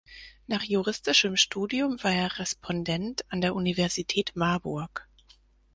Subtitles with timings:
[0.47, 5.07] Nach juristischem Studium war er Respondent an der Universität Marburg.